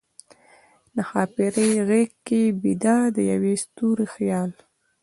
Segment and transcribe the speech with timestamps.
[0.95, 4.51] د ښاپیرۍ غیږ کې بیده، د یوه ستوری خیال